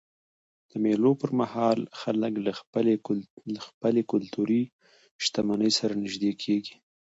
[0.71, 2.33] د مېلو پر مهال خلک
[3.53, 4.63] له خپلي کلتوري
[5.25, 6.75] شتمنۍ سره نيژدې کېږي.